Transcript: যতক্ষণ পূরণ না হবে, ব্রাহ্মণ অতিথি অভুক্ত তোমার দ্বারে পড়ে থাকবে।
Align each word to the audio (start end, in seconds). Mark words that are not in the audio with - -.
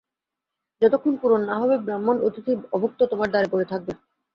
যতক্ষণ 0.81 1.13
পূরণ 1.21 1.41
না 1.49 1.55
হবে, 1.61 1.75
ব্রাহ্মণ 1.85 2.15
অতিথি 2.27 2.53
অভুক্ত 2.75 2.99
তোমার 3.11 3.29
দ্বারে 3.31 3.47
পড়ে 3.53 3.65
থাকবে। 3.71 3.91